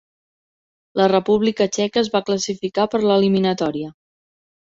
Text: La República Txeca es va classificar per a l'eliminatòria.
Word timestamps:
La 1.01 1.05
República 1.11 1.67
Txeca 1.75 2.01
es 2.03 2.09
va 2.15 2.23
classificar 2.29 2.87
per 2.95 3.01
a 3.01 3.05
l'eliminatòria. 3.11 3.93